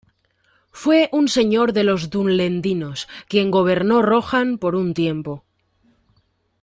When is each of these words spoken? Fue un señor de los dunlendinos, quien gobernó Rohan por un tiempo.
Fue 0.71 1.09
un 1.11 1.27
señor 1.27 1.73
de 1.73 1.83
los 1.83 2.09
dunlendinos, 2.09 3.07
quien 3.29 3.51
gobernó 3.51 4.01
Rohan 4.01 4.57
por 4.57 4.73
un 4.75 4.95
tiempo. 4.95 5.43